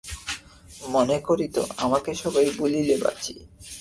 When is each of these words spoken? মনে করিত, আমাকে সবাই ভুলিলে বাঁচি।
মনে 0.89 1.17
করিত, 1.19 1.55
আমাকে 1.77 2.11
সবাই 2.13 2.45
ভুলিলে 2.57 2.95
বাঁচি। 2.97 3.33